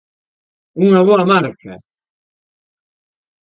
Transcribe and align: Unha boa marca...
Unha 0.85 1.01
boa 1.07 1.23
marca... 1.31 1.73